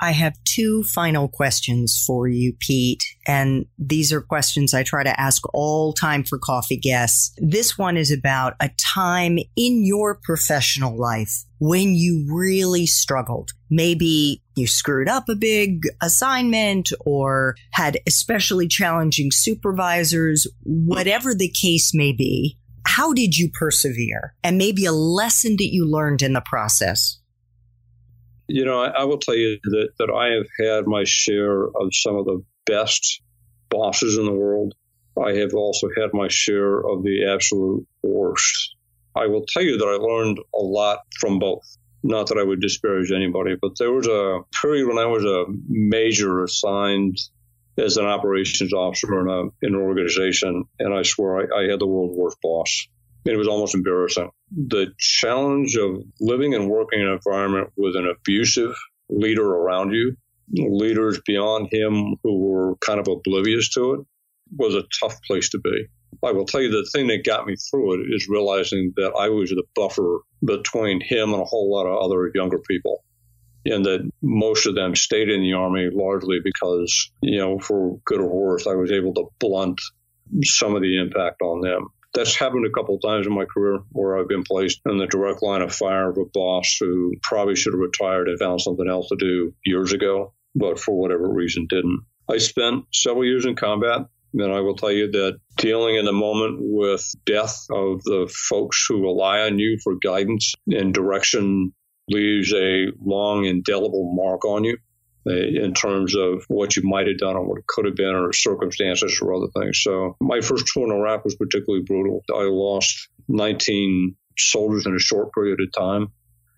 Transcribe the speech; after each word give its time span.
I 0.00 0.12
have 0.12 0.42
two 0.44 0.82
final 0.82 1.28
questions 1.28 2.02
for 2.06 2.26
you, 2.26 2.54
Pete. 2.58 3.04
And 3.26 3.66
these 3.78 4.12
are 4.12 4.22
questions 4.22 4.72
I 4.72 4.82
try 4.82 5.04
to 5.04 5.20
ask 5.20 5.42
all 5.52 5.92
time 5.92 6.24
for 6.24 6.38
coffee 6.38 6.78
guests. 6.78 7.34
This 7.38 7.76
one 7.76 7.96
is 7.96 8.10
about 8.10 8.54
a 8.60 8.70
time 8.78 9.38
in 9.56 9.84
your 9.84 10.14
professional 10.14 10.98
life 10.98 11.44
when 11.58 11.94
you 11.94 12.26
really 12.30 12.86
struggled. 12.86 13.50
Maybe 13.68 14.42
you 14.56 14.66
screwed 14.66 15.08
up 15.08 15.28
a 15.28 15.36
big 15.36 15.82
assignment 16.00 16.90
or 17.00 17.56
had 17.72 17.98
especially 18.06 18.68
challenging 18.68 19.30
supervisors, 19.30 20.46
whatever 20.62 21.34
the 21.34 21.50
case 21.50 21.92
may 21.94 22.12
be. 22.12 22.56
How 22.86 23.12
did 23.12 23.36
you 23.36 23.50
persevere? 23.50 24.34
And 24.42 24.56
maybe 24.56 24.86
a 24.86 24.92
lesson 24.92 25.56
that 25.58 25.72
you 25.72 25.86
learned 25.86 26.22
in 26.22 26.32
the 26.32 26.40
process. 26.40 27.18
You 28.52 28.64
know, 28.64 28.82
I, 28.82 28.88
I, 28.88 29.04
will 29.04 29.18
tell 29.18 29.36
you 29.36 29.58
that, 29.62 29.90
that 30.00 30.10
I 30.10 30.34
have 30.34 30.46
had 30.58 30.86
my 30.86 31.04
share 31.06 31.66
of 31.66 31.92
some 31.92 32.16
of 32.16 32.24
the 32.24 32.42
best 32.66 33.22
bosses 33.68 34.18
in 34.18 34.24
the 34.24 34.32
world. 34.32 34.74
I 35.16 35.34
have 35.34 35.54
also 35.54 35.88
had 35.96 36.10
my 36.12 36.26
share 36.28 36.78
of 36.78 37.04
the 37.04 37.30
absolute 37.32 37.86
worst. 38.02 38.74
I 39.14 39.28
will 39.28 39.44
tell 39.46 39.62
you 39.62 39.78
that 39.78 39.86
I 39.86 40.02
learned 40.02 40.38
a 40.52 40.58
lot 40.58 40.98
from 41.20 41.38
both. 41.38 41.62
Not 42.02 42.26
that 42.28 42.38
I 42.38 42.42
would 42.42 42.60
disparage 42.60 43.12
anybody, 43.12 43.54
but 43.60 43.78
there 43.78 43.92
was 43.92 44.08
a 44.08 44.40
period 44.60 44.88
when 44.88 44.98
I 44.98 45.06
was 45.06 45.24
a 45.24 45.44
major 45.68 46.42
assigned 46.42 47.18
as 47.78 47.98
an 47.98 48.06
operations 48.06 48.72
officer 48.72 49.20
in, 49.20 49.28
a, 49.28 49.42
in 49.64 49.74
an 49.74 49.80
organization, 49.80 50.64
and 50.80 50.92
I 50.92 51.02
swear 51.02 51.38
I, 51.38 51.60
I 51.60 51.70
had 51.70 51.78
the 51.78 51.86
world's 51.86 52.18
worst 52.18 52.38
boss. 52.42 52.88
It 53.24 53.36
was 53.36 53.48
almost 53.48 53.74
embarrassing. 53.74 54.30
The 54.50 54.92
challenge 54.98 55.76
of 55.76 56.02
living 56.20 56.54
and 56.54 56.68
working 56.70 57.00
in 57.00 57.06
an 57.06 57.12
environment 57.14 57.70
with 57.76 57.96
an 57.96 58.06
abusive 58.06 58.74
leader 59.08 59.46
around 59.46 59.92
you, 59.92 60.16
leaders 60.52 61.20
beyond 61.26 61.68
him 61.70 62.16
who 62.22 62.38
were 62.38 62.76
kind 62.76 62.98
of 62.98 63.08
oblivious 63.08 63.68
to 63.74 63.94
it, 63.94 64.00
was 64.56 64.74
a 64.74 64.84
tough 65.00 65.20
place 65.22 65.50
to 65.50 65.58
be. 65.58 65.86
I 66.24 66.32
will 66.32 66.44
tell 66.44 66.60
you 66.60 66.70
the 66.70 66.88
thing 66.92 67.06
that 67.08 67.24
got 67.24 67.46
me 67.46 67.56
through 67.56 68.00
it 68.00 68.06
is 68.12 68.28
realizing 68.28 68.92
that 68.96 69.12
I 69.18 69.28
was 69.28 69.50
the 69.50 69.62
buffer 69.74 70.20
between 70.44 71.00
him 71.00 71.32
and 71.32 71.42
a 71.42 71.46
whole 71.46 71.72
lot 71.72 71.86
of 71.86 72.02
other 72.02 72.30
younger 72.34 72.58
people. 72.58 73.04
And 73.64 73.84
that 73.84 74.10
most 74.22 74.66
of 74.66 74.74
them 74.74 74.96
stayed 74.96 75.28
in 75.28 75.42
the 75.42 75.52
Army 75.52 75.88
largely 75.92 76.38
because, 76.42 77.12
you 77.20 77.38
know, 77.38 77.58
for 77.58 77.98
good 78.04 78.20
or 78.20 78.28
worse, 78.28 78.66
I 78.66 78.74
was 78.74 78.90
able 78.90 79.14
to 79.14 79.28
blunt 79.38 79.80
some 80.42 80.74
of 80.74 80.82
the 80.82 80.98
impact 80.98 81.42
on 81.42 81.60
them. 81.60 81.88
That's 82.14 82.36
happened 82.36 82.66
a 82.66 82.70
couple 82.70 82.96
of 82.96 83.02
times 83.02 83.26
in 83.26 83.32
my 83.32 83.44
career 83.44 83.80
where 83.92 84.18
I've 84.18 84.28
been 84.28 84.42
placed 84.42 84.80
in 84.86 84.98
the 84.98 85.06
direct 85.06 85.42
line 85.42 85.62
of 85.62 85.74
fire 85.74 86.10
of 86.10 86.18
a 86.18 86.24
boss 86.24 86.76
who 86.80 87.14
probably 87.22 87.54
should 87.54 87.72
have 87.72 87.80
retired 87.80 88.28
and 88.28 88.38
found 88.38 88.60
something 88.60 88.88
else 88.88 89.08
to 89.08 89.16
do 89.16 89.54
years 89.64 89.92
ago, 89.92 90.34
but 90.54 90.80
for 90.80 90.98
whatever 90.98 91.28
reason 91.28 91.66
didn't. 91.68 92.00
I 92.28 92.38
spent 92.38 92.84
several 92.92 93.24
years 93.24 93.44
in 93.44 93.54
combat. 93.54 94.06
And 94.32 94.52
I 94.52 94.60
will 94.60 94.76
tell 94.76 94.92
you 94.92 95.10
that 95.10 95.40
dealing 95.56 95.96
in 95.96 96.04
the 96.04 96.12
moment 96.12 96.58
with 96.60 97.04
death 97.26 97.66
of 97.70 98.00
the 98.04 98.32
folks 98.48 98.86
who 98.88 99.02
rely 99.02 99.40
on 99.40 99.58
you 99.58 99.78
for 99.82 99.96
guidance 99.96 100.54
and 100.68 100.94
direction 100.94 101.72
leaves 102.08 102.52
a 102.54 102.86
long, 103.00 103.44
indelible 103.44 104.12
mark 104.14 104.44
on 104.44 104.62
you. 104.62 104.78
Uh, 105.26 105.32
in 105.34 105.74
terms 105.74 106.16
of 106.16 106.42
what 106.48 106.76
you 106.76 106.82
might 106.82 107.06
have 107.06 107.18
done 107.18 107.36
or 107.36 107.44
what 107.44 107.58
it 107.58 107.66
could 107.66 107.84
have 107.84 107.94
been 107.94 108.14
or 108.14 108.32
circumstances 108.32 109.20
or 109.20 109.34
other 109.34 109.48
things. 109.48 109.78
So 109.82 110.16
my 110.18 110.40
first 110.40 110.66
tour 110.68 110.86
in 110.86 110.92
Iraq 110.92 111.26
was 111.26 111.34
particularly 111.34 111.84
brutal. 111.84 112.24
I 112.34 112.44
lost 112.44 113.10
19 113.28 114.16
soldiers 114.38 114.86
in 114.86 114.94
a 114.94 114.98
short 114.98 115.34
period 115.34 115.60
of 115.60 115.68
time. 115.78 116.08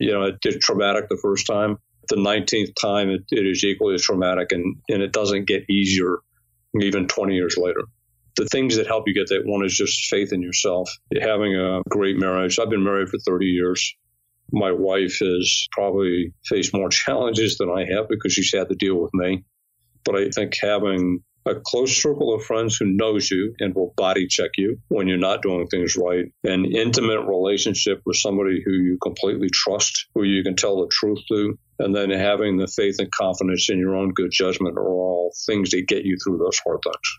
You 0.00 0.10
know, 0.10 0.24
it 0.24 0.40
did 0.40 0.60
traumatic 0.60 1.08
the 1.08 1.20
first 1.22 1.46
time. 1.46 1.78
The 2.08 2.16
19th 2.16 2.74
time, 2.80 3.10
it, 3.10 3.22
it 3.30 3.46
is 3.46 3.62
equally 3.62 3.94
as 3.94 4.02
traumatic, 4.02 4.50
and, 4.50 4.78
and 4.88 5.02
it 5.04 5.12
doesn't 5.12 5.46
get 5.46 5.70
easier 5.70 6.18
even 6.80 7.06
20 7.06 7.36
years 7.36 7.56
later 7.56 7.82
the 8.36 8.46
things 8.46 8.76
that 8.76 8.86
help 8.86 9.08
you 9.08 9.14
get 9.14 9.28
that 9.28 9.42
one 9.44 9.64
is 9.64 9.76
just 9.76 10.08
faith 10.08 10.32
in 10.32 10.40
yourself, 10.40 10.88
having 11.20 11.56
a 11.56 11.82
great 11.88 12.16
marriage. 12.16 12.58
I've 12.60 12.70
been 12.70 12.84
married 12.84 13.08
for 13.08 13.18
30 13.18 13.46
years 13.46 13.96
my 14.52 14.72
wife 14.72 15.18
has 15.20 15.68
probably 15.72 16.32
faced 16.46 16.74
more 16.74 16.88
challenges 16.88 17.58
than 17.58 17.70
I 17.70 17.84
have 17.92 18.08
because 18.08 18.32
she's 18.32 18.52
had 18.52 18.68
to 18.68 18.74
deal 18.74 18.96
with 18.96 19.12
me. 19.14 19.44
But 20.04 20.16
I 20.16 20.30
think 20.30 20.54
having 20.60 21.22
a 21.46 21.54
close 21.54 22.02
circle 22.02 22.34
of 22.34 22.44
friends 22.44 22.76
who 22.76 22.86
knows 22.86 23.30
you 23.30 23.54
and 23.58 23.74
will 23.74 23.94
body 23.96 24.26
check 24.26 24.50
you 24.56 24.78
when 24.88 25.08
you're 25.08 25.18
not 25.18 25.42
doing 25.42 25.66
things 25.66 25.96
right, 25.96 26.26
an 26.44 26.64
intimate 26.64 27.26
relationship 27.26 28.02
with 28.04 28.16
somebody 28.16 28.62
who 28.64 28.72
you 28.72 28.98
completely 29.02 29.48
trust, 29.50 30.06
who 30.14 30.24
you 30.24 30.42
can 30.42 30.56
tell 30.56 30.80
the 30.80 30.88
truth 30.90 31.20
to, 31.28 31.58
and 31.78 31.94
then 31.94 32.10
having 32.10 32.56
the 32.56 32.66
faith 32.66 32.96
and 32.98 33.10
confidence 33.10 33.68
in 33.70 33.78
your 33.78 33.96
own 33.96 34.12
good 34.12 34.30
judgment 34.30 34.76
are 34.76 34.88
all 34.88 35.32
things 35.46 35.70
that 35.70 35.86
get 35.86 36.04
you 36.04 36.16
through 36.22 36.38
those 36.38 36.58
hard 36.64 36.80
times. 36.82 37.18